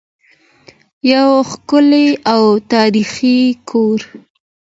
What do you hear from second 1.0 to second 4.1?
یو ښکلی او تاریخي کور.